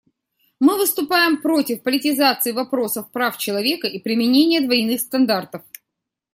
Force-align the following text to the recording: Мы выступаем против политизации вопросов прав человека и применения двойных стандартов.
Мы 0.59 0.77
выступаем 0.79 1.39
против 1.43 1.83
политизации 1.83 2.53
вопросов 2.53 3.11
прав 3.11 3.37
человека 3.37 3.85
и 3.85 3.99
применения 3.99 4.59
двойных 4.59 4.99
стандартов. 4.99 5.63